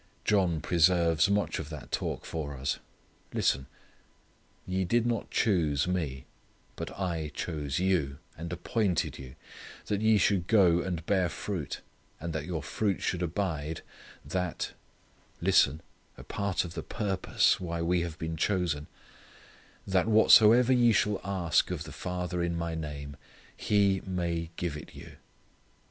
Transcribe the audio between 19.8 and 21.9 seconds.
"that whatsoever ye shall ask of